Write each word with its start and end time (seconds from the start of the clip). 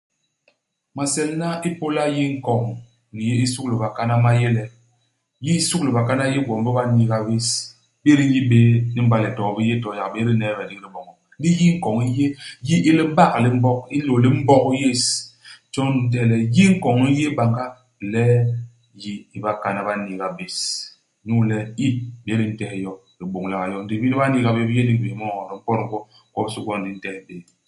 Maselna 0.97 1.47
ipôla 1.69 2.03
yi 2.15 2.23
i 2.29 2.33
nkoñ 2.37 2.63
ni 3.15 3.23
yi 3.29 3.35
i 3.45 3.47
suglu 3.53 3.75
i 3.77 3.81
bakana, 3.83 4.15
ma 4.23 4.31
yé 4.41 4.47
le, 4.57 4.63
yi 5.45 5.53
i 5.59 5.65
sukulu 5.67 5.89
i 5.91 5.95
bakana 5.97 6.23
i 6.27 6.31
yé 6.33 6.39
gwom 6.45 6.61
bi 6.65 6.71
ba 6.77 6.83
n'niiga 6.87 7.17
bés; 7.27 7.47
bi 8.03 8.11
di 8.17 8.25
n'yi 8.29 8.41
bé 8.51 8.61
ni 8.93 9.01
mbale 9.05 9.29
too 9.35 9.51
bi 9.55 9.61
yé 9.69 9.75
toy. 9.83 9.95
Yak 9.99 10.09
bés 10.13 10.25
di 10.27 10.33
n'neebe 10.35 10.63
ndigi 10.65 10.81
di 10.83 10.89
boñok. 10.95 11.17
Ndi 11.39 11.49
yi 11.59 11.67
i 11.71 11.73
nkoñ 11.77 11.97
i 12.09 12.11
yé 12.19 12.25
yi 12.67 12.75
i 12.89 12.91
libak 12.99 13.33
li 13.43 13.49
Mbog, 13.57 13.79
i 13.95 13.97
nlôl 14.01 14.23
i 14.27 14.29
Mbog 14.39 14.65
yés. 14.81 15.03
Jon 15.73 15.89
di 15.95 16.03
ntehe 16.09 16.25
le 16.31 16.37
yi 16.55 16.63
i 16.69 16.73
nkoñ 16.75 16.97
i 17.11 17.11
yé 17.19 17.27
banga 17.37 17.65
ilel 18.03 18.37
yi 19.01 19.13
i 19.35 19.37
bakana 19.45 19.79
ba 19.87 19.93
n'niiga 19.97 20.27
bés, 20.37 20.55
inyu 21.23 21.35
le 21.49 21.57
i, 21.85 21.87
bés 22.23 22.37
di 22.39 22.45
ntehe 22.53 22.75
yo, 22.85 22.93
di 23.17 23.23
bôñliak 23.33 23.65
yo. 23.73 23.77
Ndi 23.83 23.93
bini 24.01 24.15
ba 24.21 24.25
n'niiga 24.27 24.51
bés, 24.55 24.65
bi 24.67 24.73
yé 24.77 24.83
ndigi 24.83 25.01
bés 25.03 25.15
mu 25.19 25.25
i 25.27 25.31
ño. 25.33 25.43
Di 25.49 25.55
mpot 25.59 25.79
gwo, 25.89 25.97
gwobisô 26.33 26.59
gwon 26.65 26.81
di 26.85 26.91
ntehe 26.97 27.19
bé. 27.27 27.37